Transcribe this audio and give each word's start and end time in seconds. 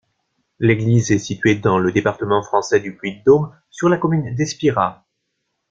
L'église 0.57 1.11
est 1.11 1.19
située 1.19 1.53
dans 1.57 1.77
le 1.77 1.91
département 1.91 2.41
français 2.41 2.79
du 2.79 2.97
Puy-de-Dôme, 2.97 3.55
sur 3.69 3.87
la 3.87 3.97
commune 3.99 4.33
d'Espirat. 4.33 5.05